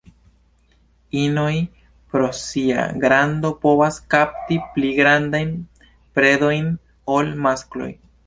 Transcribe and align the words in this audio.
Inoj 1.23 1.51
pro 2.13 2.29
sia 2.37 2.85
grando 3.03 3.51
povas 3.65 3.99
kapti 4.15 4.57
pli 4.77 4.91
grandajn 5.01 5.53
predojn 6.19 6.73
ol 7.17 7.33
maskloj. 7.47 7.91